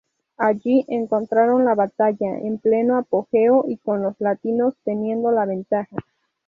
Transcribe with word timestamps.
Allí 0.39 0.83
encontraron 0.87 1.63
la 1.63 1.75
batalla 1.75 2.39
en 2.39 2.57
pleno 2.57 2.97
apogeo 2.97 3.65
y 3.67 3.77
con 3.77 4.01
los 4.01 4.19
latinos 4.19 4.73
teniendo 4.83 5.29
la 5.29 5.45
ventaja. 5.45 5.95